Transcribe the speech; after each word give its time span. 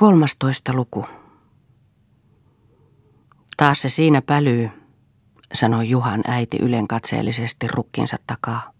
Kolmastoista 0.00 0.72
luku. 0.72 1.06
Taas 3.56 3.82
se 3.82 3.88
siinä 3.88 4.22
pälyy, 4.22 4.70
sanoi 5.52 5.88
Juhan 5.88 6.22
äiti 6.26 6.56
ylenkatseellisesti 6.56 7.68
rukkinsa 7.68 8.16
takaa. 8.26 8.70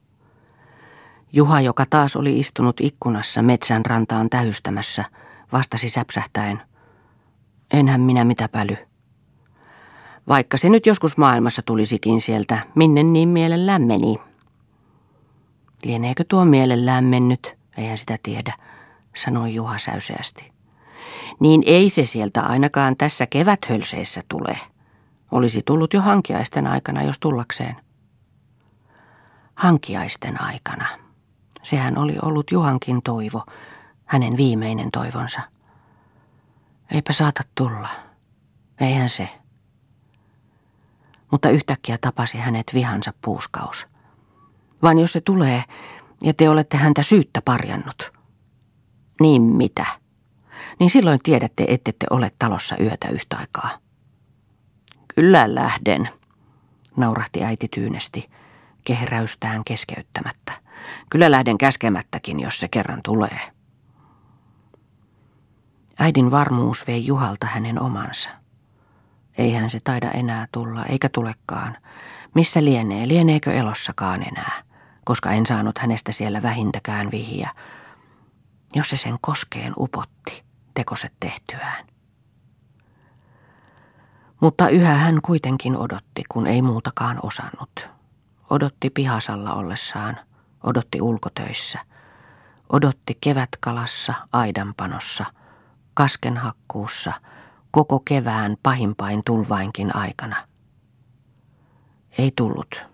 Juha, 1.33 1.61
joka 1.61 1.87
taas 1.91 2.17
oli 2.17 2.38
istunut 2.38 2.80
ikkunassa 2.80 3.43
metsän 3.43 3.87
rantaan 3.87 4.30
tähystämässä, 4.30 5.04
vastasi 5.53 5.88
säpsähtäen. 5.88 6.62
Enhän 7.73 8.01
minä 8.01 8.25
mitä 8.25 8.49
päly. 8.49 8.77
Vaikka 10.29 10.57
se 10.57 10.69
nyt 10.69 10.87
joskus 10.87 11.17
maailmassa 11.17 11.63
tulisikin 11.63 12.21
sieltä, 12.21 12.59
minne 12.75 13.03
niin 13.03 13.29
mielellään 13.29 13.83
meni. 13.83 14.17
Lieneekö 15.85 16.25
tuo 16.29 16.45
mielellään 16.45 17.05
mennyt, 17.05 17.55
eihän 17.77 17.98
sitä 17.98 18.19
tiedä, 18.23 18.55
sanoi 19.16 19.55
Juha 19.55 19.79
säyseästi. 19.79 20.59
Niin 21.41 21.62
ei 21.66 21.91
se 21.91 22.05
sieltä 22.05 22.42
ainakaan 22.42 22.96
tässä 22.96 23.27
keväthölseessä 23.27 24.23
tule. 24.28 24.59
Olisi 25.30 25.62
tullut 25.64 25.95
jo 25.95 26.00
hankiaisten 26.00 26.66
aikana, 26.66 27.02
jos 27.02 27.18
tullakseen. 27.18 27.77
Hankiaisten 29.55 30.42
aikana. 30.42 30.86
Sehän 31.62 31.98
oli 31.98 32.16
ollut 32.22 32.50
Juhankin 32.50 33.02
toivo, 33.02 33.45
hänen 34.05 34.36
viimeinen 34.36 34.91
toivonsa. 34.91 35.41
Eipä 36.91 37.12
saata 37.12 37.42
tulla. 37.55 37.88
Eihän 38.80 39.08
se. 39.08 39.28
Mutta 41.30 41.50
yhtäkkiä 41.50 41.98
tapasi 41.98 42.38
hänet 42.38 42.66
vihansa 42.74 43.12
puuskaus. 43.24 43.86
Vaan 44.83 44.98
jos 44.98 45.12
se 45.12 45.20
tulee, 45.20 45.64
ja 46.22 46.34
te 46.34 46.48
olette 46.48 46.77
häntä 46.77 47.02
syyttä 47.02 47.42
parjannut. 47.42 48.12
Niin 49.20 49.42
mitä? 49.42 49.99
Niin 50.80 50.91
silloin 50.91 51.20
tiedätte, 51.23 51.65
ette 51.69 51.93
te 51.93 52.07
ole 52.11 52.30
talossa 52.39 52.77
yötä 52.80 53.09
yhtä 53.09 53.37
aikaa. 53.37 53.70
Kyllä 55.14 55.55
lähden, 55.55 56.09
naurahti 56.97 57.45
äiti 57.45 57.69
tyynesti, 57.69 58.31
kehräystään 58.84 59.64
keskeyttämättä. 59.64 60.53
Kyllä 61.11 61.31
lähden 61.31 61.59
käskemättäkin, 61.59 62.41
jos 62.41 62.61
se 62.61 62.69
kerran 62.69 63.00
tulee. 63.05 63.41
Äidin 65.98 66.31
varmuus 66.31 66.87
vei 66.87 67.06
Juhalta 67.06 67.47
hänen 67.47 67.83
omansa. 67.83 68.31
Eihän 69.39 69.70
se 69.70 69.78
taida 69.84 70.11
enää 70.11 70.47
tulla, 70.53 70.84
eikä 70.84 71.09
tulekaan. 71.09 71.77
Missä 72.34 72.65
lienee, 72.65 73.09
lieneekö 73.09 73.53
elossakaan 73.53 74.22
enää, 74.22 74.62
koska 75.05 75.31
en 75.33 75.47
saanut 75.47 75.78
hänestä 75.78 76.12
siellä 76.12 76.42
vähintäkään 76.42 77.11
vihiä. 77.11 77.50
Jos 78.75 78.91
se 78.91 78.97
sen 78.97 79.19
koskeen 79.20 79.72
upotti, 79.77 80.50
tekoset 80.74 81.12
tehtyään. 81.20 81.86
Mutta 84.40 84.68
yhä 84.68 84.94
hän 84.94 85.18
kuitenkin 85.22 85.76
odotti, 85.76 86.22
kun 86.28 86.46
ei 86.46 86.62
muutakaan 86.62 87.18
osannut. 87.22 87.88
Odotti 88.50 88.91
pihasalla 88.91 89.54
ollessaan, 89.54 90.16
odotti 90.64 91.00
ulkotöissä. 91.00 91.78
Odotti 92.72 93.18
kevätkalassa, 93.20 94.14
aidanpanossa, 94.32 95.24
kaskenhakkuussa, 95.94 97.12
koko 97.70 98.00
kevään 98.00 98.56
pahimpain 98.62 99.22
tulvainkin 99.26 99.96
aikana. 99.96 100.36
Ei 102.18 102.32
tullut. 102.36 102.89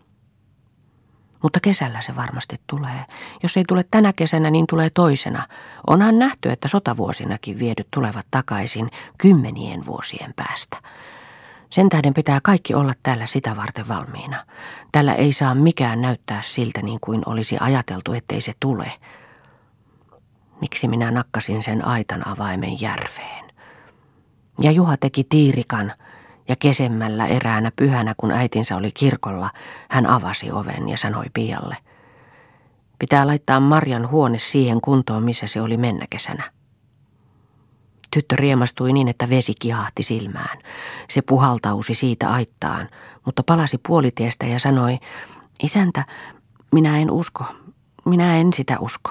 Mutta 1.42 1.58
kesällä 1.62 2.00
se 2.00 2.16
varmasti 2.16 2.56
tulee. 2.66 3.04
Jos 3.42 3.56
ei 3.56 3.64
tule 3.68 3.84
tänä 3.90 4.12
kesänä, 4.12 4.50
niin 4.50 4.66
tulee 4.66 4.90
toisena. 4.90 5.42
Onhan 5.86 6.18
nähty, 6.18 6.50
että 6.50 6.68
sotavuosinakin 6.68 7.58
viedyt 7.58 7.88
tulevat 7.90 8.26
takaisin 8.30 8.90
kymmenien 9.18 9.86
vuosien 9.86 10.32
päästä. 10.36 10.76
Sen 11.70 11.88
tähden 11.88 12.14
pitää 12.14 12.40
kaikki 12.42 12.74
olla 12.74 12.92
täällä 13.02 13.26
sitä 13.26 13.56
varten 13.56 13.88
valmiina. 13.88 14.44
Tällä 14.92 15.14
ei 15.14 15.32
saa 15.32 15.54
mikään 15.54 16.00
näyttää 16.00 16.42
siltä 16.42 16.82
niin 16.82 16.98
kuin 17.00 17.22
olisi 17.26 17.56
ajateltu, 17.60 18.12
ettei 18.12 18.40
se 18.40 18.52
tule. 18.60 18.92
Miksi 20.60 20.88
minä 20.88 21.10
nakkasin 21.10 21.62
sen 21.62 21.84
aitan 21.84 22.28
avaimen 22.28 22.80
järveen? 22.80 23.44
Ja 24.60 24.70
Juha 24.70 24.96
teki 24.96 25.24
tiirikan, 25.28 25.92
ja 26.48 26.56
kesemmällä 26.56 27.26
eräänä 27.26 27.72
pyhänä, 27.76 28.14
kun 28.16 28.30
äitinsä 28.30 28.76
oli 28.76 28.90
kirkolla, 28.92 29.50
hän 29.90 30.06
avasi 30.06 30.52
oven 30.52 30.88
ja 30.88 30.96
sanoi 30.98 31.24
Pialle. 31.34 31.76
Pitää 32.98 33.26
laittaa 33.26 33.60
Marjan 33.60 34.10
huone 34.10 34.38
siihen 34.38 34.80
kuntoon, 34.80 35.22
missä 35.22 35.46
se 35.46 35.60
oli 35.60 35.76
mennä 35.76 36.06
kesänä. 36.10 36.50
Tyttö 38.10 38.36
riemastui 38.36 38.92
niin, 38.92 39.08
että 39.08 39.30
vesi 39.30 39.52
kihahti 39.58 40.02
silmään. 40.02 40.58
Se 41.10 41.22
puhaltausi 41.22 41.94
siitä 41.94 42.28
aittaan, 42.28 42.88
mutta 43.24 43.42
palasi 43.42 43.78
puolitiestä 43.86 44.46
ja 44.46 44.58
sanoi, 44.58 44.98
isäntä, 45.62 46.04
minä 46.72 46.98
en 46.98 47.10
usko, 47.10 47.44
minä 48.04 48.36
en 48.36 48.52
sitä 48.52 48.78
usko. 48.80 49.10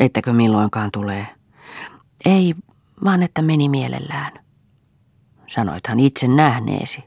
Ettäkö 0.00 0.32
milloinkaan 0.32 0.90
tulee? 0.92 1.26
Ei, 2.24 2.54
vaan 3.04 3.22
että 3.22 3.42
meni 3.42 3.68
mielellään. 3.68 4.45
Sanoithan 5.46 6.00
itse 6.00 6.28
nähneesi. 6.28 7.04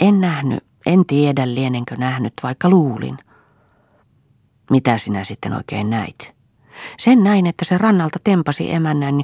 En 0.00 0.20
nähnyt, 0.20 0.64
en 0.86 1.06
tiedä 1.06 1.54
lienenkö 1.54 1.96
nähnyt, 1.96 2.32
vaikka 2.42 2.70
luulin. 2.70 3.18
Mitä 4.70 4.98
sinä 4.98 5.24
sitten 5.24 5.52
oikein 5.52 5.90
näit? 5.90 6.34
Sen 6.98 7.24
näin, 7.24 7.46
että 7.46 7.64
se 7.64 7.78
rannalta 7.78 8.18
tempasi 8.24 8.72
emännän 8.72 9.14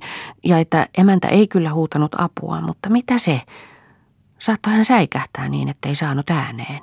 ja 0.45 0.59
että 0.59 0.87
emäntä 0.99 1.29
ei 1.29 1.49
kyllä 1.49 1.73
huutanut 1.73 2.13
apua, 2.19 2.61
mutta 2.61 2.91
mitä 2.91 3.19
se? 3.19 3.43
Saattoi 4.39 4.73
hän 4.73 4.85
säikähtää 4.85 5.49
niin, 5.49 5.69
ettei 5.69 5.95
saanut 5.95 6.31
ääneen. 6.31 6.81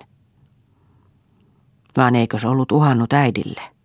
Vaan 1.97 2.15
eikö 2.15 2.39
se 2.39 2.47
ollut 2.47 2.71
uhannut 2.71 3.13
äidille? 3.13 3.76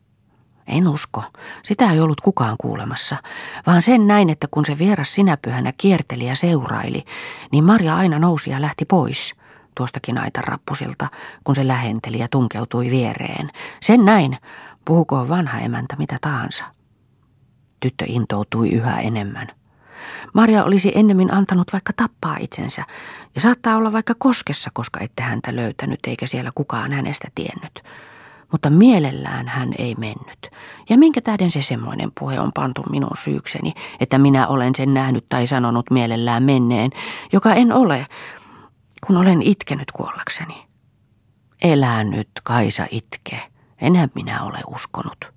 En 0.66 0.88
usko. 0.88 1.24
Sitä 1.62 1.92
ei 1.92 2.00
ollut 2.00 2.20
kukaan 2.20 2.56
kuulemassa, 2.60 3.16
vaan 3.66 3.82
sen 3.82 4.06
näin, 4.06 4.30
että 4.30 4.46
kun 4.50 4.64
se 4.64 4.78
vieras 4.78 5.14
sinä 5.14 5.36
pyhänä 5.36 5.72
kierteli 5.76 6.26
ja 6.26 6.36
seuraili, 6.36 7.04
niin 7.52 7.64
Marja 7.64 7.96
aina 7.96 8.18
nousi 8.18 8.50
ja 8.50 8.62
lähti 8.62 8.84
pois 8.84 9.34
tuostakin 9.74 10.20
rappusilta, 10.36 11.08
kun 11.44 11.54
se 11.54 11.68
lähenteli 11.68 12.18
ja 12.18 12.28
tunkeutui 12.28 12.90
viereen. 12.90 13.48
Sen 13.80 14.04
näin, 14.04 14.38
puhukoon 14.84 15.28
vanha 15.28 15.58
emäntä 15.58 15.96
mitä 15.96 16.18
tahansa. 16.20 16.64
Tyttö 17.80 18.04
intoutui 18.08 18.70
yhä 18.70 19.00
enemmän. 19.00 19.48
Maria 20.34 20.64
olisi 20.64 20.92
ennemmin 20.94 21.34
antanut 21.34 21.72
vaikka 21.72 21.92
tappaa 21.96 22.36
itsensä, 22.40 22.84
ja 23.34 23.40
saattaa 23.40 23.76
olla 23.76 23.92
vaikka 23.92 24.14
koskessa, 24.18 24.70
koska 24.72 25.00
ette 25.00 25.22
häntä 25.22 25.56
löytänyt 25.56 26.00
eikä 26.06 26.26
siellä 26.26 26.50
kukaan 26.54 26.92
hänestä 26.92 27.28
tiennyt. 27.34 27.82
Mutta 28.52 28.70
mielellään 28.70 29.48
hän 29.48 29.72
ei 29.78 29.94
mennyt. 29.98 30.50
Ja 30.88 30.98
minkä 30.98 31.20
tähden 31.20 31.50
se 31.50 31.62
semmoinen 31.62 32.12
puhe 32.20 32.40
on 32.40 32.52
pantu 32.54 32.82
minun 32.90 33.16
syykseni, 33.16 33.74
että 34.00 34.18
minä 34.18 34.46
olen 34.46 34.74
sen 34.74 34.94
nähnyt 34.94 35.26
tai 35.28 35.46
sanonut 35.46 35.90
mielellään 35.90 36.42
menneen, 36.42 36.90
joka 37.32 37.54
en 37.54 37.72
ole, 37.72 38.06
kun 39.06 39.16
olen 39.16 39.42
itkenyt 39.42 39.92
kuollakseni. 39.92 40.66
Elää 41.62 42.04
nyt, 42.04 42.28
Kaisa 42.42 42.86
itke. 42.90 43.42
Enhän 43.80 44.10
minä 44.14 44.42
ole 44.42 44.58
uskonut. 44.66 45.32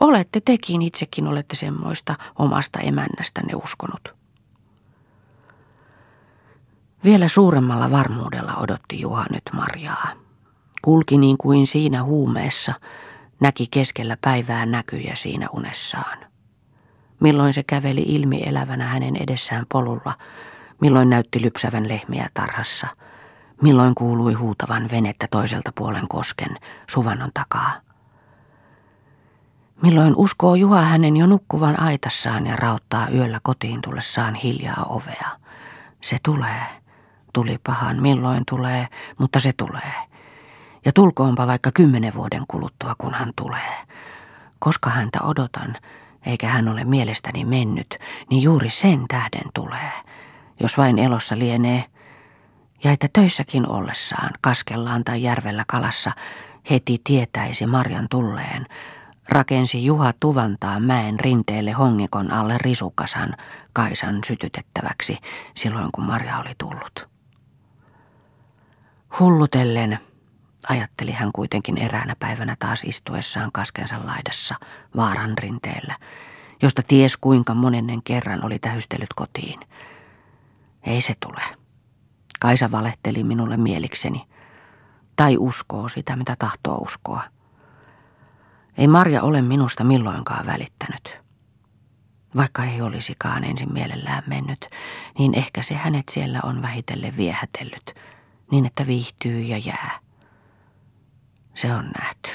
Olette 0.00 0.40
tekin 0.40 0.82
itsekin 0.82 1.26
olette 1.26 1.56
semmoista 1.56 2.14
omasta 2.38 2.80
emännästänne 2.80 3.54
uskonut. 3.54 4.14
Vielä 7.04 7.28
suuremmalla 7.28 7.90
varmuudella 7.90 8.54
odotti 8.56 9.00
Juha 9.00 9.24
nyt 9.30 9.42
Marjaa. 9.52 10.27
Kulki 10.82 11.18
niin 11.18 11.38
kuin 11.38 11.66
siinä 11.66 12.02
huumeessa, 12.02 12.74
näki 13.40 13.66
keskellä 13.70 14.16
päivää 14.20 14.66
näkyjä 14.66 15.14
siinä 15.14 15.48
unessaan. 15.52 16.18
Milloin 17.20 17.52
se 17.52 17.62
käveli 17.62 18.02
ilmi 18.02 18.42
elävänä 18.46 18.86
hänen 18.86 19.16
edessään 19.16 19.66
polulla, 19.72 20.14
milloin 20.80 21.10
näytti 21.10 21.42
lypsävän 21.42 21.88
lehmiä 21.88 22.28
tarhassa, 22.34 22.86
milloin 23.62 23.94
kuului 23.94 24.32
huutavan 24.32 24.88
venettä 24.90 25.26
toiselta 25.30 25.72
puolen 25.74 26.08
kosken 26.08 26.56
suvannon 26.90 27.30
takaa. 27.34 27.72
Milloin 29.82 30.16
uskoo 30.16 30.54
Juha 30.54 30.82
hänen 30.82 31.16
jo 31.16 31.26
nukkuvan 31.26 31.80
aitassaan 31.80 32.46
ja 32.46 32.56
rauttaa 32.56 33.08
yöllä 33.08 33.40
kotiin 33.42 33.82
tullessaan 33.82 34.34
hiljaa 34.34 34.86
ovea. 34.88 35.30
Se 36.00 36.16
tulee. 36.22 36.66
Tuli 37.32 37.58
pahan, 37.66 38.02
milloin 38.02 38.42
tulee, 38.48 38.88
mutta 39.18 39.40
se 39.40 39.52
tulee. 39.56 40.07
Ja 40.84 40.92
tulkoonpa 40.92 41.46
vaikka 41.46 41.70
kymmenen 41.74 42.14
vuoden 42.14 42.44
kuluttua, 42.48 42.94
kun 42.98 43.14
hän 43.14 43.32
tulee. 43.36 43.74
Koska 44.58 44.90
häntä 44.90 45.18
odotan, 45.22 45.76
eikä 46.26 46.48
hän 46.48 46.68
ole 46.68 46.84
mielestäni 46.84 47.44
mennyt, 47.44 47.98
niin 48.30 48.42
juuri 48.42 48.70
sen 48.70 49.04
tähden 49.08 49.50
tulee. 49.54 49.92
Jos 50.60 50.78
vain 50.78 50.98
elossa 50.98 51.38
lienee, 51.38 51.84
ja 52.84 52.92
että 52.92 53.08
töissäkin 53.12 53.68
ollessaan, 53.68 54.30
kaskellaan 54.40 55.04
tai 55.04 55.22
järvellä 55.22 55.64
kalassa, 55.66 56.12
heti 56.70 57.00
tietäisi 57.04 57.66
Marjan 57.66 58.06
tulleen, 58.10 58.66
rakensi 59.28 59.84
Juha 59.84 60.12
Tuvantaa 60.20 60.80
mäen 60.80 61.20
rinteelle 61.20 61.72
hongikon 61.72 62.32
alle 62.32 62.58
risukasan 62.58 63.36
Kaisan 63.72 64.20
sytytettäväksi 64.26 65.18
silloin 65.56 65.92
kun 65.92 66.04
Marja 66.04 66.38
oli 66.38 66.52
tullut. 66.58 67.08
Hullutellen, 69.20 69.98
ajatteli 70.68 71.12
hän 71.12 71.32
kuitenkin 71.32 71.78
eräänä 71.78 72.16
päivänä 72.18 72.56
taas 72.58 72.84
istuessaan 72.84 73.52
kaskensa 73.52 74.06
laidassa 74.06 74.54
vaaran 74.96 75.38
rinteellä, 75.38 75.96
josta 76.62 76.82
ties 76.82 77.16
kuinka 77.16 77.54
monennen 77.54 78.02
kerran 78.02 78.44
oli 78.44 78.58
tähystellyt 78.58 79.14
kotiin. 79.16 79.60
Ei 80.82 81.00
se 81.00 81.14
tule. 81.20 81.42
Kaisa 82.40 82.70
valehteli 82.70 83.24
minulle 83.24 83.56
mielikseni. 83.56 84.28
Tai 85.16 85.36
uskoo 85.38 85.88
sitä, 85.88 86.16
mitä 86.16 86.36
tahtoo 86.38 86.76
uskoa. 86.76 87.22
Ei 88.78 88.86
Marja 88.88 89.22
ole 89.22 89.42
minusta 89.42 89.84
milloinkaan 89.84 90.46
välittänyt. 90.46 91.18
Vaikka 92.36 92.64
ei 92.64 92.80
olisikaan 92.80 93.44
ensin 93.44 93.72
mielellään 93.72 94.22
mennyt, 94.26 94.66
niin 95.18 95.34
ehkä 95.34 95.62
se 95.62 95.74
hänet 95.74 96.08
siellä 96.08 96.40
on 96.42 96.62
vähitellen 96.62 97.16
viehätellyt, 97.16 97.94
niin 98.50 98.66
että 98.66 98.86
viihtyy 98.86 99.40
ja 99.40 99.58
jää. 99.58 100.07
Se 101.58 101.74
on 101.74 101.90
nähty. 102.00 102.30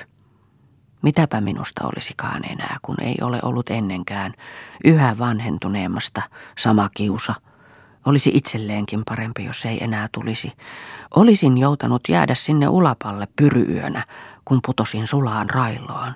Mitäpä 1.01 1.41
minusta 1.41 1.87
olisikaan 1.87 2.45
enää, 2.51 2.77
kun 2.81 2.95
ei 3.01 3.15
ole 3.21 3.39
ollut 3.43 3.69
ennenkään 3.69 4.33
yhä 4.83 5.17
vanhentuneemmasta 5.17 6.21
sama 6.57 6.89
kiusa. 6.95 7.33
Olisi 8.05 8.31
itselleenkin 8.33 9.03
parempi, 9.05 9.45
jos 9.45 9.65
ei 9.65 9.83
enää 9.83 10.09
tulisi. 10.11 10.51
Olisin 11.15 11.57
joutanut 11.57 12.01
jäädä 12.09 12.35
sinne 12.35 12.67
ulapalle 12.67 13.27
pyryyönä, 13.35 14.03
kun 14.45 14.59
putosin 14.65 15.07
sulaan 15.07 15.49
railoon. 15.49 16.13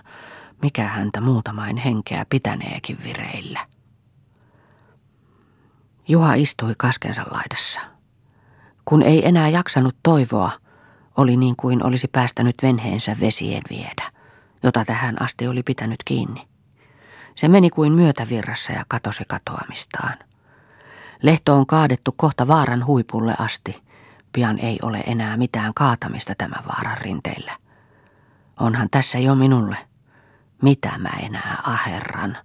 Mikä 0.61 0.83
häntä 0.83 1.21
muutamain 1.21 1.77
henkeä 1.77 2.25
pitäneekin 2.29 2.97
vireillä. 3.03 3.59
Juha 6.07 6.33
istui 6.33 6.73
kaskensa 6.77 7.25
laidassa. 7.31 7.79
Kun 8.85 9.03
ei 9.03 9.27
enää 9.27 9.49
jaksanut 9.49 9.95
toivoa, 10.03 10.51
oli 11.17 11.37
niin 11.37 11.55
kuin 11.55 11.83
olisi 11.83 12.07
päästänyt 12.07 12.55
venheensä 12.63 13.15
vesien 13.19 13.61
viedä, 13.69 14.11
jota 14.63 14.85
tähän 14.85 15.21
asti 15.21 15.47
oli 15.47 15.63
pitänyt 15.63 16.03
kiinni. 16.05 16.47
Se 17.35 17.47
meni 17.47 17.69
kuin 17.69 17.93
myötävirrassa 17.93 18.73
ja 18.73 18.85
katosi 18.87 19.23
katoamistaan. 19.27 20.17
Lehto 21.21 21.55
on 21.55 21.65
kaadettu 21.65 22.11
kohta 22.11 22.47
vaaran 22.47 22.85
huipulle 22.85 23.35
asti. 23.39 23.81
Pian 24.33 24.59
ei 24.59 24.79
ole 24.81 25.03
enää 25.07 25.37
mitään 25.37 25.73
kaatamista 25.73 26.33
tämän 26.37 26.63
vaaran 26.67 26.97
rinteillä. 26.97 27.57
Onhan 28.59 28.87
tässä 28.91 29.19
jo 29.19 29.35
minulle. 29.35 29.77
Mitä 30.61 30.97
mä 30.97 31.09
enää 31.21 31.61
aherran? 31.63 32.37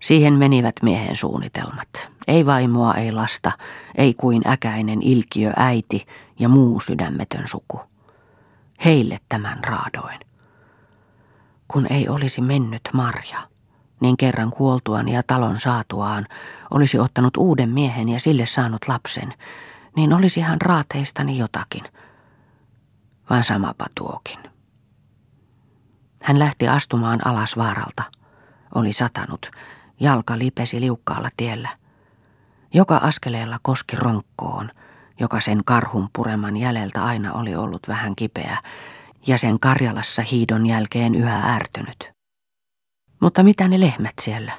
Siihen 0.00 0.34
menivät 0.34 0.74
miehen 0.82 1.16
suunnitelmat. 1.16 2.10
Ei 2.28 2.46
vaimoa, 2.46 2.94
ei 2.94 3.12
lasta, 3.12 3.52
ei 3.94 4.14
kuin 4.14 4.42
äkäinen 4.48 5.02
ilkiö 5.02 5.52
äiti 5.56 6.06
ja 6.38 6.48
muu 6.48 6.80
sydämetön 6.80 7.48
suku. 7.48 7.80
Heille 8.84 9.18
tämän 9.28 9.64
raadoin. 9.64 10.20
Kun 11.68 11.86
ei 11.92 12.08
olisi 12.08 12.40
mennyt 12.40 12.82
Marja, 12.92 13.48
niin 14.00 14.16
kerran 14.16 14.50
kuoltuaan 14.50 15.08
ja 15.08 15.22
talon 15.22 15.58
saatuaan 15.60 16.26
olisi 16.70 16.98
ottanut 16.98 17.36
uuden 17.36 17.68
miehen 17.68 18.08
ja 18.08 18.20
sille 18.20 18.46
saanut 18.46 18.88
lapsen, 18.88 19.34
niin 19.96 20.12
olisi 20.12 20.40
hän 20.40 20.60
raateistani 20.60 21.38
jotakin. 21.38 21.84
Vaan 23.30 23.44
samapa 23.44 23.86
tuokin. 23.94 24.38
Hän 26.22 26.38
lähti 26.38 26.68
astumaan 26.68 27.26
alas 27.26 27.56
vaaralta. 27.56 28.02
Oli 28.74 28.92
satanut. 28.92 29.50
Jalka 30.00 30.38
lipesi 30.38 30.80
liukkaalla 30.80 31.28
tiellä. 31.36 31.68
Joka 32.74 32.96
askeleella 32.96 33.58
koski 33.62 33.96
ronkkoon, 33.96 34.70
joka 35.20 35.40
sen 35.40 35.62
karhun 35.64 36.08
pureman 36.12 36.56
jäljeltä 36.56 37.04
aina 37.04 37.32
oli 37.32 37.54
ollut 37.54 37.88
vähän 37.88 38.16
kipeä, 38.16 38.58
ja 39.26 39.38
sen 39.38 39.60
Karjalassa 39.60 40.22
hiidon 40.22 40.66
jälkeen 40.66 41.14
yhä 41.14 41.54
ärtynyt. 41.54 42.10
Mutta 43.20 43.42
mitä 43.42 43.68
ne 43.68 43.80
lehmät 43.80 44.14
siellä? 44.20 44.52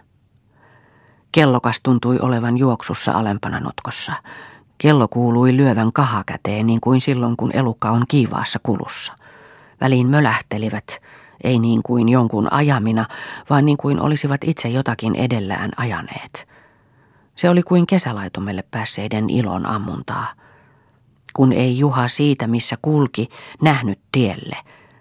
Kellokas 1.32 1.80
tuntui 1.84 2.20
olevan 2.22 2.58
juoksussa 2.58 3.12
alempana 3.12 3.60
notkossa. 3.60 4.14
Kello 4.78 5.08
kuului 5.08 5.58
lyövän 5.58 5.94
kahakäteen 5.94 6.68
niin 6.68 6.82
kuin 6.82 7.02
silloin, 7.02 7.38
kun 7.38 7.52
elukka 7.56 7.92
on 7.92 8.04
kiivaassa 8.08 8.60
kulussa. 8.64 9.14
Väliin 9.82 10.08
mölähtelivät, 10.08 11.02
ei 11.44 11.60
niin 11.60 11.84
kuin 11.84 12.10
jonkun 12.10 12.54
ajamina, 12.54 13.06
vaan 13.50 13.66
niin 13.66 13.78
kuin 13.78 14.02
olisivat 14.02 14.42
itse 14.44 14.70
jotakin 14.70 15.16
edellään 15.16 15.72
ajaneet. 15.78 16.48
Se 17.36 17.50
oli 17.50 17.64
kuin 17.64 17.88
kesälaitumelle 17.88 18.64
päässeiden 18.72 19.30
ilon 19.30 19.66
ammuntaa. 19.66 20.28
Kun 21.34 21.54
ei 21.54 21.78
Juha 21.78 22.08
siitä, 22.08 22.48
missä 22.48 22.78
kulki, 22.82 23.30
nähnyt 23.62 24.00
tielle, 24.12 24.58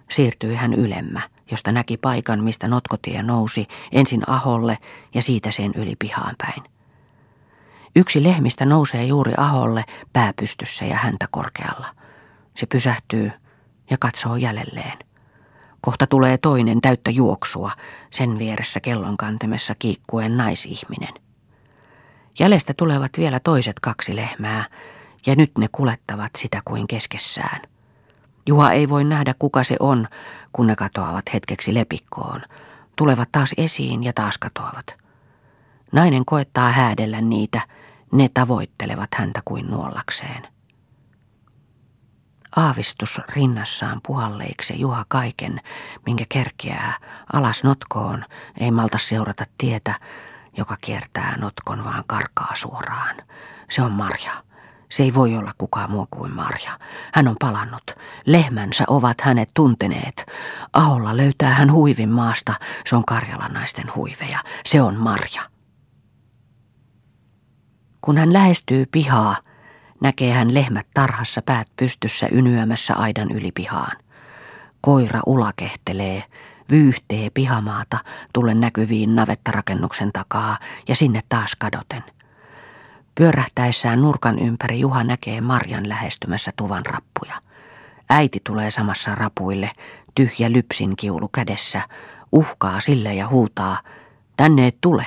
siirtyi 0.09 0.55
hän 0.55 0.73
ylemmä, 0.73 1.21
josta 1.51 1.71
näki 1.71 1.97
paikan, 1.97 2.43
mistä 2.43 2.67
notkotie 2.67 3.23
nousi, 3.23 3.67
ensin 3.91 4.29
aholle 4.29 4.77
ja 5.13 5.21
siitä 5.21 5.51
sen 5.51 5.71
yli 5.75 5.95
pihaan 5.99 6.35
päin. 6.37 6.63
Yksi 7.95 8.23
lehmistä 8.23 8.65
nousee 8.65 9.03
juuri 9.03 9.33
aholle 9.37 9.83
pääpystyssä 10.13 10.85
ja 10.85 10.95
häntä 10.95 11.27
korkealla. 11.31 11.87
Se 12.55 12.65
pysähtyy 12.65 13.31
ja 13.89 13.97
katsoo 13.99 14.35
jäljelleen. 14.35 14.97
Kohta 15.81 16.07
tulee 16.07 16.37
toinen 16.37 16.81
täyttä 16.81 17.11
juoksua, 17.11 17.71
sen 18.11 18.39
vieressä 18.39 18.79
kellon 18.79 19.17
kantemessa 19.17 19.75
kiikkuen 19.79 20.37
naisihminen. 20.37 21.13
Jäljestä 22.39 22.73
tulevat 22.73 23.11
vielä 23.17 23.39
toiset 23.39 23.79
kaksi 23.79 24.15
lehmää, 24.15 24.65
ja 25.25 25.35
nyt 25.35 25.57
ne 25.57 25.67
kulettavat 25.71 26.31
sitä 26.37 26.61
kuin 26.65 26.87
keskessään. 26.87 27.61
Juha 28.47 28.71
ei 28.71 28.89
voi 28.89 29.03
nähdä, 29.03 29.35
kuka 29.39 29.63
se 29.63 29.75
on, 29.79 30.07
kun 30.53 30.67
ne 30.67 30.75
katoavat 30.75 31.33
hetkeksi 31.33 31.73
lepikkoon. 31.73 32.41
Tulevat 32.95 33.29
taas 33.31 33.53
esiin 33.57 34.03
ja 34.03 34.13
taas 34.13 34.37
katoavat. 34.37 34.95
Nainen 35.91 36.25
koettaa 36.25 36.71
häädellä 36.71 37.21
niitä, 37.21 37.61
ne 38.11 38.29
tavoittelevat 38.33 39.09
häntä 39.15 39.41
kuin 39.45 39.67
nuollakseen. 39.67 40.47
Aavistus 42.55 43.21
rinnassaan 43.35 44.01
puhalleiksi 44.07 44.79
Juha 44.79 45.05
kaiken, 45.07 45.61
minkä 46.05 46.25
kerkeää, 46.29 46.93
alas 47.33 47.63
notkoon, 47.63 48.25
ei 48.59 48.71
malta 48.71 48.97
seurata 48.97 49.45
tietä, 49.57 49.99
joka 50.57 50.77
kiertää 50.81 51.37
notkon 51.37 51.83
vaan 51.83 52.03
karkaa 52.07 52.55
suoraan. 52.55 53.15
Se 53.69 53.81
on 53.81 53.91
Marja. 53.91 54.48
Se 54.89 55.03
ei 55.03 55.13
voi 55.13 55.35
olla 55.35 55.51
kukaan 55.57 55.91
muu 55.91 56.07
kuin 56.11 56.31
Marja. 56.31 56.79
Hän 57.13 57.27
on 57.27 57.35
palannut. 57.39 57.83
Lehmänsä 58.25 58.83
ovat 58.87 59.21
hänet 59.21 59.49
tunteneet. 59.53 60.25
Aholla 60.73 61.17
löytää 61.17 61.53
hän 61.53 61.71
huivin 61.71 62.09
maasta. 62.09 62.53
Se 62.85 62.95
on 62.95 63.05
Karjalan 63.05 63.53
naisten 63.53 63.95
huiveja. 63.95 64.39
Se 64.65 64.81
on 64.81 64.95
Marja. 64.95 65.41
Kun 68.01 68.17
hän 68.17 68.33
lähestyy 68.33 68.85
pihaa, 68.85 69.37
näkee 70.01 70.33
hän 70.33 70.53
lehmät 70.53 70.87
tarhassa 70.93 71.41
päät 71.41 71.67
pystyssä 71.75 72.27
ynyämässä 72.31 72.95
aidan 72.95 73.31
yli 73.31 73.51
pihaan. 73.51 73.97
Koira 74.81 75.19
ulakehtelee, 75.25 76.23
vyyhtee 76.71 77.29
pihamaata, 77.29 77.97
tullen 78.33 78.59
näkyviin 78.59 79.15
navettarakennuksen 79.15 80.11
takaa 80.13 80.57
ja 80.87 80.95
sinne 80.95 81.21
taas 81.29 81.55
kadoten. 81.55 82.03
Pyörähtäessään 83.19 84.01
nurkan 84.01 84.39
ympäri 84.39 84.79
Juha 84.79 85.03
näkee 85.03 85.41
Marjan 85.41 85.89
lähestymässä 85.89 86.51
tuvan 86.55 86.85
rappuja. 86.85 87.41
Äiti 88.09 88.41
tulee 88.43 88.71
samassa 88.71 89.15
rapuille, 89.15 89.71
tyhjä 90.15 90.51
lypsin 90.51 90.95
kiulu 90.95 91.27
kädessä, 91.27 91.81
uhkaa 92.31 92.79
sille 92.79 93.13
ja 93.13 93.27
huutaa, 93.27 93.79
tänne 94.37 94.67
et 94.67 94.77
tule. 94.81 95.05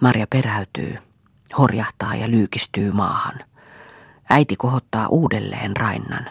Marja 0.00 0.26
peräytyy, 0.30 0.96
horjahtaa 1.58 2.14
ja 2.14 2.30
lyykistyy 2.30 2.92
maahan. 2.92 3.40
Äiti 4.30 4.56
kohottaa 4.56 5.08
uudelleen 5.08 5.76
Rainnan. 5.76 6.30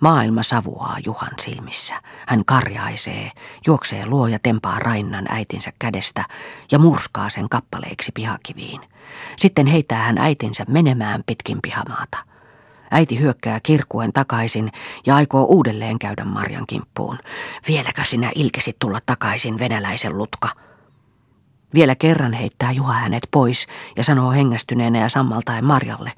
Maailma 0.00 0.42
savuaa 0.42 0.96
Juhan 1.04 1.32
silmissä. 1.40 1.94
Hän 2.28 2.44
karjaisee, 2.44 3.32
juoksee 3.66 4.06
luo 4.06 4.26
ja 4.26 4.38
tempaa 4.42 4.78
Rainnan 4.78 5.26
äitinsä 5.28 5.72
kädestä 5.78 6.24
ja 6.72 6.78
murskaa 6.78 7.28
sen 7.28 7.48
kappaleiksi 7.48 8.12
pihakiviin. 8.14 8.80
Sitten 9.36 9.66
heitää 9.66 10.02
hän 10.02 10.18
äitinsä 10.18 10.64
menemään 10.68 11.22
pitkin 11.26 11.58
pihamaata. 11.62 12.18
Äiti 12.90 13.20
hyökkää 13.20 13.60
kirkuen 13.62 14.12
takaisin 14.12 14.72
ja 15.06 15.16
aikoo 15.16 15.44
uudelleen 15.44 15.98
käydä 15.98 16.24
Marjan 16.24 16.66
kimppuun. 16.66 17.18
Vieläkö 17.68 18.04
sinä 18.04 18.30
ilkesit 18.34 18.76
tulla 18.78 18.98
takaisin 19.06 19.58
venäläisen 19.58 20.18
lutka? 20.18 20.48
Vielä 21.74 21.94
kerran 21.94 22.32
heittää 22.32 22.72
Juha 22.72 22.92
hänet 22.92 23.28
pois 23.30 23.66
ja 23.96 24.04
sanoo 24.04 24.30
hengästyneenä 24.30 24.98
ja 24.98 25.08
sammaltaen 25.08 25.64
Marjalle. 25.64 26.12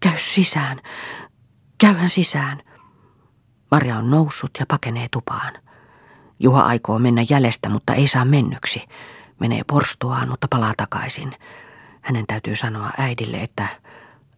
Käy 0.00 0.18
sisään, 0.18 0.80
käyhän 1.78 2.10
sisään. 2.10 2.62
Marja 3.70 3.96
on 3.96 4.10
noussut 4.10 4.50
ja 4.58 4.66
pakenee 4.68 5.06
tupaan. 5.10 5.52
Juha 6.38 6.62
aikoo 6.62 6.98
mennä 6.98 7.24
jäljestä, 7.30 7.68
mutta 7.68 7.94
ei 7.94 8.06
saa 8.06 8.24
mennyksi. 8.24 8.82
Menee 9.40 9.62
porstuaan, 9.66 10.28
mutta 10.28 10.46
palaa 10.50 10.72
takaisin. 10.76 11.36
Hänen 12.00 12.26
täytyy 12.26 12.56
sanoa 12.56 12.90
äidille, 12.98 13.36
että 13.36 13.68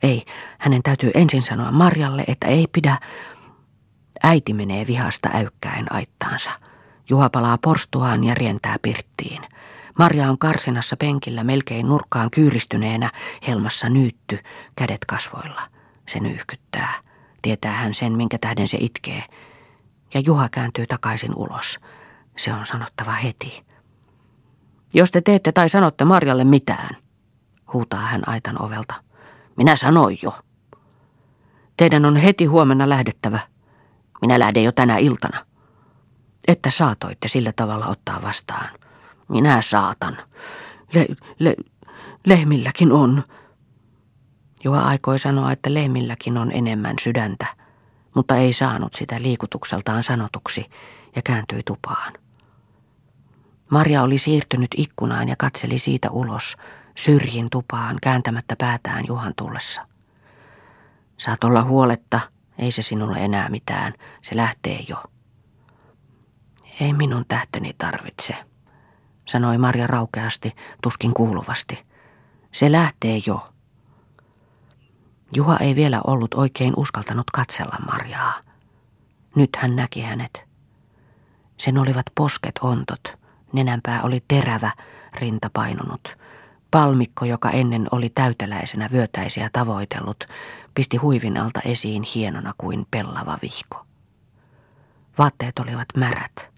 ei, 0.02 0.24
hänen 0.58 0.82
täytyy 0.82 1.10
ensin 1.14 1.42
sanoa 1.42 1.72
Marjalle, 1.72 2.24
että 2.26 2.46
ei 2.46 2.66
pidä. 2.72 2.98
Äiti 4.22 4.52
menee 4.52 4.86
vihasta 4.86 5.28
äykkäin 5.32 5.92
aittaansa. 5.92 6.50
Juha 7.10 7.30
palaa 7.30 7.58
porstuaan 7.58 8.24
ja 8.24 8.34
rientää 8.34 8.76
pirttiin. 8.82 9.42
Marja 9.98 10.30
on 10.30 10.38
karsinassa 10.38 10.96
penkillä 10.96 11.44
melkein 11.44 11.88
nurkkaan 11.88 12.30
kyyristyneenä, 12.30 13.10
helmassa 13.46 13.88
nyytty, 13.88 14.38
kädet 14.76 15.04
kasvoilla. 15.04 15.62
Se 16.08 16.20
nyyhkyttää. 16.20 17.07
Tietää 17.42 17.72
hän 17.72 17.94
sen, 17.94 18.12
minkä 18.12 18.38
tähden 18.40 18.68
se 18.68 18.78
itkee. 18.80 19.22
Ja 20.14 20.20
Juha 20.26 20.48
kääntyy 20.48 20.86
takaisin 20.86 21.34
ulos. 21.36 21.80
Se 22.36 22.52
on 22.52 22.66
sanottava 22.66 23.12
heti. 23.12 23.64
Jos 24.94 25.10
te 25.10 25.20
teette 25.20 25.52
tai 25.52 25.68
sanotte 25.68 26.04
Marjalle 26.04 26.44
mitään, 26.44 26.96
huutaa 27.72 28.00
hän 28.00 28.28
aitan 28.28 28.62
ovelta. 28.62 28.94
Minä 29.56 29.76
sanoin 29.76 30.18
jo. 30.22 30.38
Teidän 31.76 32.04
on 32.04 32.16
heti 32.16 32.44
huomenna 32.44 32.88
lähdettävä. 32.88 33.40
Minä 34.20 34.38
lähden 34.38 34.64
jo 34.64 34.72
tänä 34.72 34.96
iltana. 34.96 35.46
Että 36.48 36.70
saatoitte 36.70 37.28
sillä 37.28 37.52
tavalla 37.56 37.86
ottaa 37.86 38.22
vastaan. 38.22 38.70
Minä 39.28 39.62
saatan. 39.62 40.16
Le, 40.94 41.06
le, 41.38 41.56
lehmilläkin 42.26 42.92
on. 42.92 43.24
Juha 44.64 44.80
aikoi 44.80 45.18
sanoa, 45.18 45.52
että 45.52 45.74
lehmilläkin 45.74 46.38
on 46.38 46.52
enemmän 46.52 46.96
sydäntä, 47.00 47.46
mutta 48.14 48.36
ei 48.36 48.52
saanut 48.52 48.94
sitä 48.94 49.22
liikutukseltaan 49.22 50.02
sanotuksi 50.02 50.70
ja 51.16 51.22
kääntyi 51.22 51.62
tupaan. 51.66 52.12
Marja 53.70 54.02
oli 54.02 54.18
siirtynyt 54.18 54.70
ikkunaan 54.76 55.28
ja 55.28 55.36
katseli 55.38 55.78
siitä 55.78 56.10
ulos, 56.10 56.56
syrjin 56.96 57.50
tupaan, 57.50 57.98
kääntämättä 58.02 58.56
päätään 58.58 59.04
Juhan 59.06 59.32
tullessa. 59.36 59.86
Saat 61.16 61.44
olla 61.44 61.62
huoletta, 61.62 62.20
ei 62.58 62.70
se 62.70 62.82
sinulle 62.82 63.18
enää 63.18 63.48
mitään, 63.48 63.94
se 64.22 64.36
lähtee 64.36 64.84
jo. 64.88 65.02
Ei 66.80 66.92
minun 66.92 67.24
tähteni 67.28 67.74
tarvitse, 67.78 68.34
sanoi 69.24 69.58
Marja 69.58 69.86
raukeasti, 69.86 70.52
tuskin 70.82 71.14
kuuluvasti. 71.14 71.84
Se 72.52 72.72
lähtee 72.72 73.20
jo. 73.26 73.48
Juha 75.34 75.56
ei 75.56 75.76
vielä 75.76 76.00
ollut 76.06 76.34
oikein 76.34 76.72
uskaltanut 76.76 77.30
katsella 77.30 77.76
Marjaa. 77.86 78.40
Nyt 79.34 79.50
hän 79.56 79.76
näki 79.76 80.00
hänet. 80.02 80.44
Sen 81.56 81.78
olivat 81.78 82.06
posket 82.14 82.58
ontot, 82.60 83.16
nenänpää 83.52 84.02
oli 84.02 84.24
terävä, 84.28 84.70
rinta 85.14 85.50
painunut. 85.52 86.18
Palmikko, 86.70 87.24
joka 87.24 87.50
ennen 87.50 87.88
oli 87.90 88.08
täyteläisenä 88.08 88.88
vyötäisiä 88.92 89.50
tavoitellut, 89.52 90.24
pisti 90.74 90.96
huivin 90.96 91.36
alta 91.36 91.60
esiin 91.64 92.02
hienona 92.02 92.54
kuin 92.58 92.86
pellava 92.90 93.38
vihko. 93.42 93.86
Vaatteet 95.18 95.58
olivat 95.58 95.88
märät, 95.96 96.50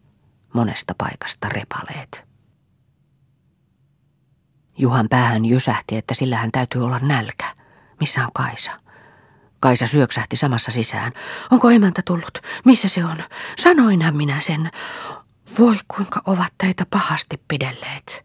monesta 0.54 0.94
paikasta 0.98 1.48
repaleet. 1.48 2.24
Juhan 4.78 5.08
päähän 5.08 5.44
jysähti, 5.44 5.96
että 5.96 6.14
sillä 6.14 6.36
hän 6.36 6.52
täytyy 6.52 6.84
olla 6.84 6.98
nälkä. 6.98 7.59
Missä 8.00 8.24
on 8.24 8.30
Kaisa? 8.34 8.70
Kaisa 9.60 9.86
syöksähti 9.86 10.36
samassa 10.36 10.70
sisään. 10.70 11.12
Onko 11.50 11.70
emäntä 11.70 12.02
tullut? 12.04 12.38
Missä 12.64 12.88
se 12.88 13.04
on? 13.04 13.16
Sanoinhan 13.58 14.16
minä 14.16 14.40
sen. 14.40 14.70
Voi 15.58 15.76
kuinka 15.88 16.22
ovat 16.26 16.52
teitä 16.58 16.86
pahasti 16.90 17.42
pidelleet. 17.48 18.24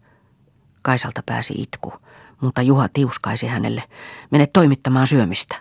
Kaisalta 0.81 1.23
pääsi 1.25 1.53
itku, 1.57 1.93
mutta 2.41 2.61
Juha 2.61 2.87
tiuskaisi 2.93 3.47
hänelle. 3.47 3.83
Mene 4.31 4.47
toimittamaan 4.47 5.07
syömistä. 5.07 5.55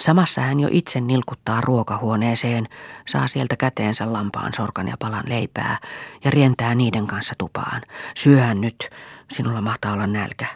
Samassa 0.00 0.40
hän 0.40 0.60
jo 0.60 0.68
itse 0.72 1.00
nilkuttaa 1.00 1.60
ruokahuoneeseen, 1.60 2.68
saa 3.08 3.26
sieltä 3.26 3.56
käteensä 3.56 4.12
lampaan 4.12 4.52
sorkan 4.52 4.88
ja 4.88 4.96
palan 4.98 5.24
leipää 5.26 5.78
ja 6.24 6.30
rientää 6.30 6.74
niiden 6.74 7.06
kanssa 7.06 7.34
tupaan. 7.38 7.82
Syöhän 8.16 8.60
nyt, 8.60 8.90
sinulla 9.30 9.60
mahtaa 9.60 9.92
olla 9.92 10.06
nälkä. 10.06 10.46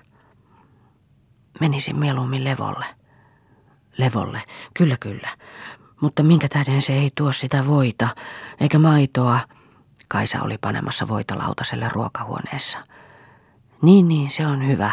Menisin 1.60 1.96
mieluummin 1.96 2.44
levolle. 2.44 2.86
Levolle, 3.98 4.42
kyllä 4.74 4.96
kyllä. 5.00 5.28
Mutta 6.00 6.22
minkä 6.22 6.48
tähden 6.48 6.82
se 6.82 6.92
ei 6.92 7.10
tuo 7.14 7.32
sitä 7.32 7.66
voita, 7.66 8.08
eikä 8.60 8.78
maitoa. 8.78 9.40
Kaisa 10.08 10.42
oli 10.42 10.58
panemassa 10.58 11.08
voita 11.08 11.38
lautaselle 11.38 11.88
ruokahuoneessa. 11.88 12.78
Niin, 13.82 14.08
niin, 14.08 14.30
se 14.30 14.46
on 14.46 14.66
hyvä. 14.66 14.90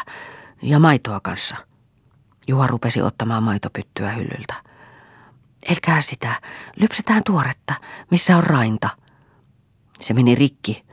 Ja 0.62 0.80
maitoa 0.80 1.20
kanssa. 1.20 1.56
Juha 2.48 2.68
rupesi 2.68 3.02
ottamaan 3.02 3.44
maitopyttyä 3.44 4.12
hyllyltä. 4.12 4.54
Elkää 5.70 6.02
sitä, 6.02 6.42
lypsetään 6.76 7.24
tuoretta, 7.26 7.74
missä 8.12 8.38
on 8.38 8.44
rainta. 8.44 8.90
Se 10.00 10.14
meni 10.14 10.36
rikki. 10.36 10.86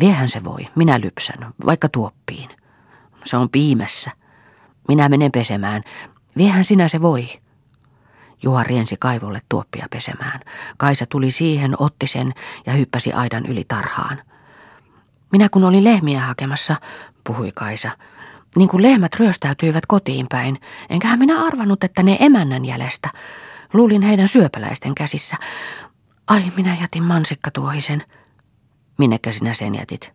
Viehän 0.00 0.28
se 0.28 0.44
voi, 0.44 0.68
minä 0.76 1.00
lypsän, 1.00 1.54
vaikka 1.66 1.88
tuoppiin. 1.88 2.50
Se 3.24 3.36
on 3.36 3.50
piimessä. 3.50 4.10
Minä 4.88 5.08
menen 5.08 5.32
pesemään, 5.32 5.82
viehän 6.36 6.64
sinä 6.64 6.88
se 6.88 7.02
voi. 7.02 7.28
Juha 8.42 8.62
riensi 8.62 8.96
kaivolle 9.00 9.40
tuoppia 9.48 9.86
pesemään. 9.90 10.40
Kaisa 10.76 11.06
tuli 11.06 11.30
siihen, 11.30 11.74
otti 11.78 12.06
sen 12.06 12.34
ja 12.66 12.72
hyppäsi 12.72 13.12
aidan 13.12 13.46
yli 13.46 13.64
tarhaan. 13.68 14.22
Minä 15.32 15.48
kun 15.48 15.64
olin 15.64 15.84
lehmiä 15.84 16.20
hakemassa, 16.20 16.76
puhui 17.24 17.52
Kaisa, 17.54 17.90
niin 18.56 18.68
kuin 18.68 18.82
lehmät 18.82 19.14
ryöstäytyivät 19.14 19.86
kotiin 19.86 20.26
päin, 20.28 20.60
enköhän 20.90 21.18
minä 21.18 21.44
arvannut, 21.44 21.84
että 21.84 22.02
ne 22.02 22.16
emännän 22.20 22.64
jäljestä. 22.64 23.10
Luulin 23.72 24.02
heidän 24.02 24.28
syöpäläisten 24.28 24.94
käsissä. 24.94 25.36
Ai, 26.26 26.52
minä 26.56 26.76
jätin 26.80 27.02
mansikkatuohisen. 27.02 28.04
Minnekä 28.98 29.32
sinä 29.32 29.54
sen 29.54 29.74
jätit? 29.74 30.12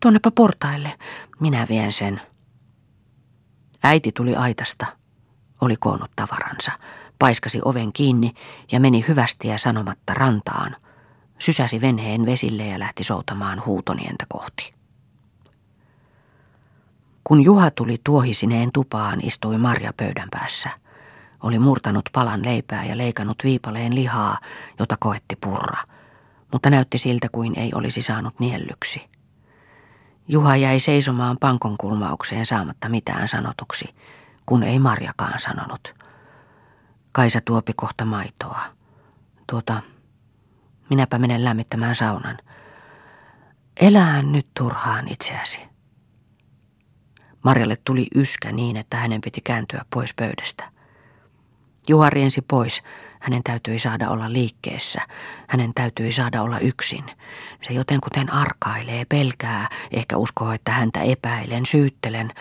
Tuonnepa 0.00 0.30
portaille. 0.30 0.92
Minä 1.40 1.66
vien 1.68 1.92
sen. 1.92 2.20
Äiti 3.82 4.12
tuli 4.12 4.36
aitasta. 4.36 4.86
Oli 5.60 5.76
koonnut 5.76 6.10
tavaransa. 6.16 6.72
Paiskasi 7.18 7.60
oven 7.64 7.92
kiinni 7.92 8.34
ja 8.72 8.80
meni 8.80 9.04
hyvästi 9.08 9.48
ja 9.48 9.58
sanomatta 9.58 10.14
rantaan. 10.14 10.76
Sysäsi 11.38 11.80
venheen 11.80 12.26
vesille 12.26 12.66
ja 12.66 12.78
lähti 12.78 13.04
soutamaan 13.04 13.64
huutonientä 13.66 14.24
kohti. 14.28 14.74
Kun 17.24 17.44
Juha 17.44 17.70
tuli 17.70 17.96
tuohisineen 18.04 18.70
tupaan, 18.72 19.20
istui 19.22 19.58
Marja 19.58 19.92
pöydän 19.96 20.28
päässä. 20.30 20.70
Oli 21.42 21.58
murtanut 21.58 22.08
palan 22.12 22.44
leipää 22.44 22.84
ja 22.84 22.98
leikannut 22.98 23.36
viipaleen 23.44 23.94
lihaa, 23.94 24.38
jota 24.78 24.96
koetti 25.00 25.36
purra, 25.36 25.82
mutta 26.52 26.70
näytti 26.70 26.98
siltä 26.98 27.28
kuin 27.32 27.58
ei 27.58 27.70
olisi 27.74 28.02
saanut 28.02 28.40
niellyksi. 28.40 29.17
Juha 30.28 30.56
jäi 30.56 30.80
seisomaan 30.80 31.36
pankon 31.40 31.78
kulmaukseen 31.78 32.46
saamatta 32.46 32.88
mitään 32.88 33.28
sanotuksi, 33.28 33.94
kun 34.46 34.62
ei 34.62 34.78
Marjakaan 34.78 35.40
sanonut. 35.40 35.94
Kaisa 37.12 37.40
tuopi 37.44 37.72
kohta 37.76 38.04
maitoa. 38.04 38.60
Tuota, 39.50 39.82
minäpä 40.90 41.18
menen 41.18 41.44
lämmittämään 41.44 41.94
saunan. 41.94 42.38
Elään 43.80 44.32
nyt 44.32 44.46
turhaan 44.58 45.08
itseäsi. 45.08 45.60
Marjalle 47.44 47.76
tuli 47.84 48.06
yskä 48.14 48.52
niin, 48.52 48.76
että 48.76 48.96
hänen 48.96 49.20
piti 49.20 49.40
kääntyä 49.40 49.84
pois 49.94 50.14
pöydästä. 50.14 50.72
Juha 51.88 52.10
riensi 52.10 52.42
pois. 52.42 52.82
Hänen 53.20 53.42
täytyi 53.42 53.78
saada 53.78 54.10
olla 54.10 54.32
liikkeessä. 54.32 55.00
Hänen 55.48 55.74
täytyi 55.74 56.12
saada 56.12 56.42
olla 56.42 56.58
yksin. 56.58 57.04
Se 57.60 57.72
jotenkuten 57.72 58.32
arkailee, 58.32 59.04
pelkää, 59.04 59.68
ehkä 59.92 60.16
uskoo, 60.16 60.52
että 60.52 60.72
häntä 60.72 61.00
epäilen, 61.00 61.66
syyttelen. 61.66 62.32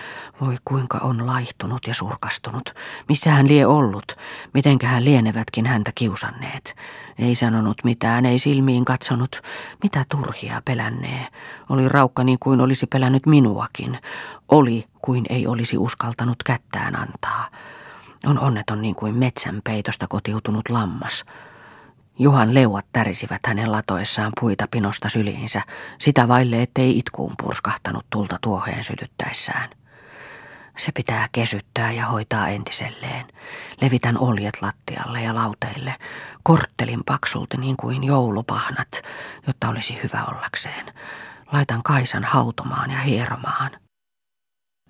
Voi 0.42 0.56
kuinka 0.66 0.98
on 0.98 1.28
laihtunut 1.28 1.88
ja 1.88 1.94
surkastunut. 1.94 2.76
Missä 3.10 3.30
hän 3.32 3.48
lie 3.48 3.66
ollut? 3.66 4.18
Mitenkä 4.54 4.88
hän 4.88 5.06
lienevätkin 5.06 5.66
häntä 5.66 5.92
kiusanneet? 5.96 6.76
Ei 7.20 7.36
sanonut 7.36 7.78
mitään, 7.84 8.26
ei 8.26 8.40
silmiin 8.40 8.86
katsonut. 8.86 9.42
Mitä 9.84 10.06
turhia 10.10 10.62
pelännee? 10.66 11.28
Oli 11.70 11.90
raukka 11.90 12.24
niin 12.24 12.40
kuin 12.40 12.62
olisi 12.62 12.86
pelännyt 12.88 13.26
minuakin. 13.26 14.00
Oli 14.50 14.86
kuin 15.02 15.26
ei 15.30 15.48
olisi 15.48 15.78
uskaltanut 15.78 16.44
kättään 16.44 16.96
antaa. 16.96 17.50
On 18.28 18.40
onneton 18.40 18.82
niin 18.82 18.96
kuin 18.96 19.16
metsän 19.16 19.62
peitosta 19.64 20.08
kotiutunut 20.08 20.70
lammas. 20.70 21.26
Juhan 22.20 22.54
leuat 22.54 22.86
tärisivät 22.92 23.42
hänen 23.48 23.72
latoessaan 23.72 24.32
puita 24.42 24.68
pinosta 24.72 25.10
syliinsä, 25.10 25.62
sitä 26.00 26.28
vaille 26.28 26.62
ettei 26.62 26.98
itkuun 26.98 27.34
purskahtanut 27.44 28.06
tulta 28.10 28.38
tuoheen 28.42 28.84
sytyttäessään. 28.84 29.70
Se 30.78 30.92
pitää 30.92 31.30
kesyttää 31.32 31.92
ja 31.92 32.06
hoitaa 32.06 32.48
entiselleen. 32.48 33.26
Levitän 33.82 34.18
oljet 34.18 34.62
lattialle 34.62 35.22
ja 35.22 35.36
lauteille, 35.36 35.96
korttelin 36.44 37.02
paksulti 37.06 37.58
niin 37.58 37.78
kuin 37.78 38.04
joulupahnat, 38.04 39.02
jotta 39.48 39.70
olisi 39.70 40.00
hyvä 40.04 40.24
ollakseen. 40.24 40.94
Laitan 41.52 41.84
Kaisan 41.84 42.24
hautomaan 42.24 42.92
ja 42.92 43.00
hieromaan. 43.00 43.87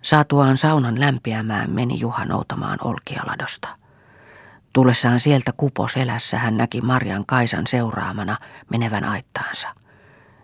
Saatuaan 0.01 0.57
saunan 0.57 0.99
lämpiämään 0.99 1.71
meni 1.71 1.99
Juha 1.99 2.25
noutamaan 2.25 2.79
olkia 2.81 3.23
ladosta. 3.27 3.67
Tullessaan 4.73 5.19
sieltä 5.19 5.51
kupo 5.57 5.87
selässä 5.87 6.37
hän 6.37 6.57
näki 6.57 6.81
Marjan 6.81 7.25
Kaisan 7.25 7.67
seuraamana 7.67 8.37
menevän 8.71 9.03
aittaansa. 9.03 9.67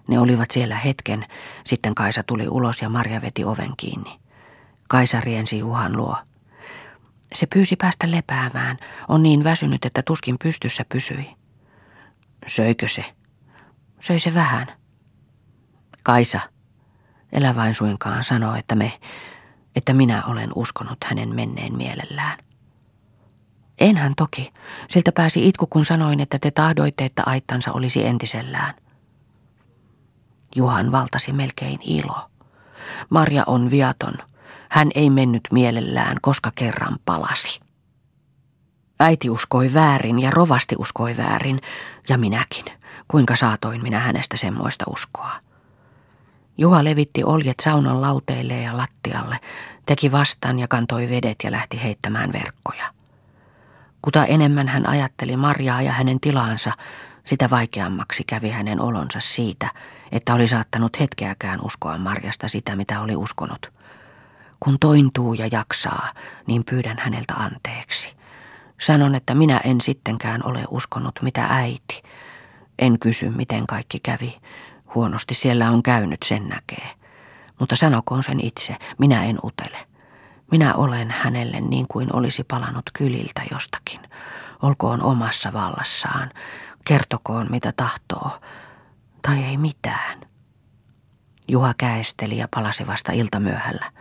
Ne 0.08 0.20
olivat 0.20 0.52
siellä 0.52 0.76
hetken, 0.76 1.26
sitten 1.64 1.96
Kaisa 1.96 2.24
tuli 2.24 2.48
ulos 2.48 2.82
ja 2.82 2.90
Marja 2.90 3.22
veti 3.22 3.44
oven 3.44 3.74
kiinni. 3.78 4.20
Kaisa 4.90 5.22
riensi 5.22 5.60
Juhan 5.60 5.98
luo. 5.98 6.18
Se 7.34 7.46
pyysi 7.46 7.76
päästä 7.76 8.12
lepäämään. 8.12 8.78
On 9.08 9.24
niin 9.24 9.44
väsynyt, 9.44 9.86
että 9.86 10.02
tuskin 10.02 10.36
pystyssä 10.44 10.86
pysyi. 10.90 11.36
Söikö 12.48 12.88
se? 12.88 13.06
Söi 14.00 14.20
se 14.20 14.34
vähän. 14.34 14.68
Kaisa, 16.04 16.40
elä 17.32 17.56
vain 17.56 17.74
suinkaan 17.74 18.24
sano, 18.24 18.56
että 18.56 18.76
me, 18.76 19.00
että 19.76 19.94
minä 19.94 20.24
olen 20.26 20.50
uskonut 20.56 20.98
hänen 21.06 21.36
menneen 21.36 21.78
mielellään. 21.78 22.38
Enhän 23.80 24.14
toki. 24.18 24.54
Siltä 24.90 25.12
pääsi 25.12 25.48
itku, 25.48 25.68
kun 25.68 25.86
sanoin, 25.86 26.20
että 26.20 26.40
te 26.40 26.52
tahdoitte, 26.52 27.06
että 27.06 27.24
aittansa 27.26 27.72
olisi 27.72 28.06
entisellään. 28.06 28.74
Juhan 30.56 30.92
valtasi 30.92 31.34
melkein 31.34 31.80
ilo. 31.84 32.30
Marja 33.10 33.44
on 33.48 33.72
viaton. 33.72 34.14
Hän 34.70 34.92
ei 34.96 35.10
mennyt 35.10 35.42
mielellään, 35.52 36.18
koska 36.22 36.52
kerran 36.56 36.98
palasi. 37.06 37.60
Äiti 39.00 39.30
uskoi 39.30 39.74
väärin 39.74 40.20
ja 40.20 40.32
rovasti 40.32 40.76
uskoi 40.80 41.18
väärin, 41.18 41.62
ja 42.10 42.18
minäkin. 42.18 42.66
Kuinka 43.08 43.36
saatoin 43.36 43.84
minä 43.84 44.00
hänestä 44.00 44.38
semmoista 44.38 44.86
uskoa? 44.88 45.32
Juha 46.58 46.84
levitti 46.84 47.24
oljet 47.24 47.60
saunan 47.62 48.02
lauteille 48.02 48.62
ja 48.62 48.78
lattialle, 48.78 49.40
teki 49.86 50.12
vastaan 50.12 50.60
ja 50.60 50.68
kantoi 50.68 51.10
vedet 51.10 51.36
ja 51.44 51.52
lähti 51.52 51.84
heittämään 51.84 52.34
verkkoja. 52.34 52.86
Kuta 54.02 54.26
enemmän 54.26 54.68
hän 54.68 54.90
ajatteli 54.90 55.38
Marjaa 55.38 55.82
ja 55.82 55.92
hänen 55.92 56.20
tilaansa, 56.20 56.72
sitä 57.26 57.50
vaikeammaksi 57.50 58.24
kävi 58.24 58.50
hänen 58.50 58.82
olonsa 58.82 59.20
siitä, 59.20 59.70
että 60.12 60.34
oli 60.34 60.48
saattanut 60.48 61.00
hetkeäkään 61.00 61.60
uskoa 61.62 61.98
Marjasta 61.98 62.48
sitä, 62.48 62.76
mitä 62.76 63.02
oli 63.02 63.16
uskonut. 63.16 63.72
Kun 64.60 64.80
tointuu 64.80 65.34
ja 65.34 65.48
jaksaa, 65.52 66.14
niin 66.48 66.64
pyydän 66.70 66.98
häneltä 67.00 67.34
anteeksi. 67.34 68.14
Sanon, 68.82 69.16
että 69.16 69.36
minä 69.36 69.58
en 69.58 69.82
sittenkään 69.82 70.42
ole 70.46 70.64
uskonut, 70.70 71.20
mitä 71.22 71.46
äiti. 71.50 72.04
En 72.80 73.00
kysy, 73.00 73.30
miten 73.30 73.68
kaikki 73.68 74.00
kävi. 74.00 74.38
Huonosti 74.96 75.34
siellä 75.34 75.72
on 75.72 75.84
käynyt, 75.84 76.24
sen 76.24 76.50
näkee. 76.50 76.90
Mutta 77.60 77.76
sanokoon 77.76 78.24
sen 78.24 78.40
itse, 78.40 78.76
minä 78.98 79.24
en 79.24 79.40
utele. 79.44 79.78
Minä 80.52 80.76
olen 80.76 81.12
hänelle 81.12 81.62
niin 81.62 81.86
kuin 81.88 82.16
olisi 82.16 82.44
palannut 82.44 82.86
kyliltä 82.94 83.42
jostakin. 83.52 84.00
Olkoon 84.62 85.04
omassa 85.04 85.54
vallassaan. 85.54 86.32
Kertokoon 86.86 87.48
mitä 87.50 87.74
tahtoo. 87.78 88.40
Tai 89.22 89.44
ei 89.44 89.58
mitään. 89.58 90.22
Juha 91.48 91.74
käesteli 91.78 92.38
ja 92.38 92.48
palasi 92.56 92.88
vasta 92.88 93.12
iltamyöhällä. 93.12 93.92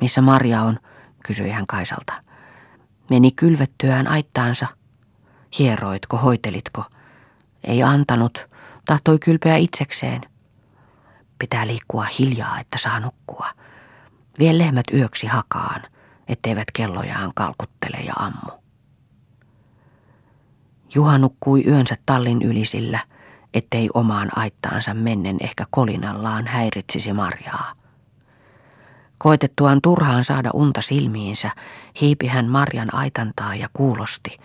Missä 0.00 0.20
Marja 0.20 0.62
on, 0.62 0.78
kysyi 1.24 1.50
hän 1.50 1.66
Kaisalta. 1.66 2.12
Meni 3.10 3.30
kylvettyään 3.32 4.08
aittaansa. 4.08 4.66
Hieroitko, 5.58 6.16
hoitelitko? 6.16 6.84
Ei 7.64 7.82
antanut, 7.82 8.46
tahtoi 8.86 9.18
kylpeä 9.18 9.56
itsekseen. 9.56 10.33
Pitää 11.38 11.66
liikkua 11.66 12.04
hiljaa, 12.18 12.60
että 12.60 12.78
saa 12.78 13.00
nukkua. 13.00 13.46
Vie 14.38 14.58
lehmät 14.58 14.86
yöksi 14.94 15.26
hakaan, 15.26 15.82
etteivät 16.28 16.70
kellojaan 16.72 17.32
kalkuttele 17.34 17.96
ja 17.96 18.12
ammu. 18.16 18.60
Juha 20.94 21.18
nukkui 21.18 21.64
yönsä 21.66 21.96
tallin 22.06 22.42
ylisillä, 22.42 23.00
ettei 23.54 23.90
omaan 23.94 24.38
aittaansa 24.38 24.94
mennen 24.94 25.36
ehkä 25.40 25.66
kolinallaan 25.70 26.46
häiritsisi 26.46 27.12
Marjaa. 27.12 27.72
Koitettuaan 29.18 29.78
turhaan 29.82 30.24
saada 30.24 30.50
unta 30.54 30.80
silmiinsä, 30.80 31.50
hiipi 32.00 32.26
hän 32.26 32.48
Marjan 32.48 32.94
aitantaa 32.94 33.54
ja 33.54 33.68
kuulosti, 33.72 34.38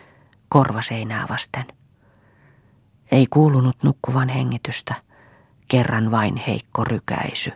korvaseinää 0.50 1.26
vasten. 1.30 1.66
Ei 3.12 3.28
kuulunut 3.30 3.84
nukkuvan 3.84 4.30
hengitystä, 4.30 4.96
kerran 5.70 6.12
vain 6.12 6.38
heikko 6.38 6.84
rykäisy, 6.84 7.52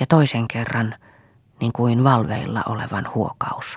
ja 0.00 0.06
toisen 0.06 0.48
kerran 0.48 0.94
niin 1.60 1.72
kuin 1.72 2.04
valveilla 2.04 2.62
olevan 2.68 3.08
huokaus. 3.14 3.74